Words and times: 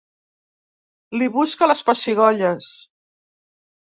Li 1.21 1.27
busca 1.35 1.69
les 1.71 1.83
pessigolles. 1.89 2.71